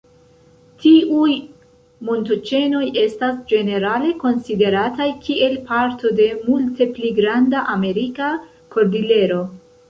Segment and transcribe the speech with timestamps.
[0.83, 1.33] Tiuj
[2.07, 8.33] montoĉenoj estas ĝenerale konsiderataj kiel parto de multe pli granda Amerika
[8.79, 9.39] kordilero.